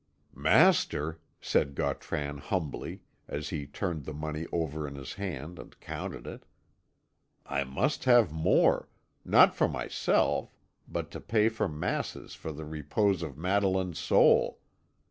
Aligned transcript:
"Master," 0.33 1.19
said 1.39 1.75
Gautran 1.75 2.39
humbly, 2.39 3.01
as 3.27 3.49
he 3.49 3.67
turned 3.67 4.05
the 4.05 4.15
money 4.15 4.47
over 4.51 4.87
in 4.87 4.95
his 4.95 5.13
hand 5.13 5.59
and 5.59 5.79
counted 5.79 6.25
it. 6.25 6.43
"I 7.45 7.65
must 7.65 8.05
have 8.05 8.31
more 8.31 8.89
not 9.23 9.53
for 9.53 9.67
myself, 9.67 10.55
but 10.87 11.11
to 11.11 11.21
pay 11.21 11.49
for 11.49 11.67
masses 11.67 12.33
for 12.33 12.51
the 12.51 12.65
repose 12.65 13.21
of 13.21 13.37
Madeline's 13.37 13.99
soul. 13.99 14.57